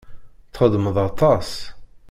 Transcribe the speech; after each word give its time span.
Txeddmeḍ 0.53 0.97
aṭas. 1.07 1.49